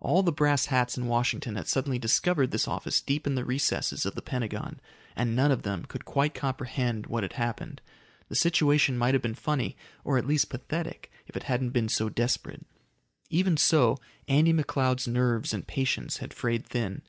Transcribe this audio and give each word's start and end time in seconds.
All 0.00 0.22
the 0.22 0.32
brass 0.32 0.66
hats 0.66 0.98
in 0.98 1.06
Washington 1.06 1.56
had 1.56 1.66
suddenly 1.66 1.98
discovered 1.98 2.50
this 2.50 2.68
office 2.68 3.00
deep 3.00 3.26
in 3.26 3.36
the 3.36 3.42
recesses 3.46 4.04
of 4.04 4.14
the 4.14 4.20
Pentagon. 4.20 4.80
And 5.16 5.34
none 5.34 5.50
of 5.50 5.62
them 5.62 5.86
could 5.86 6.04
quite 6.04 6.34
comprehend 6.34 7.06
what 7.06 7.22
had 7.24 7.32
happened. 7.32 7.80
The 8.28 8.34
situation 8.34 8.98
might 8.98 9.14
have 9.14 9.22
been 9.22 9.34
funny, 9.34 9.74
or 10.04 10.18
at 10.18 10.26
least 10.26 10.50
pathetic, 10.50 11.10
if 11.26 11.38
it 11.38 11.44
hadn't 11.44 11.70
been 11.70 11.88
so 11.88 12.10
desperate. 12.10 12.66
Even 13.30 13.56
so, 13.56 13.96
Andy 14.28 14.52
McCloud's 14.52 15.08
nerves 15.08 15.54
and 15.54 15.66
patience 15.66 16.18
had 16.18 16.34
frayed 16.34 16.66
thin. 16.66 17.00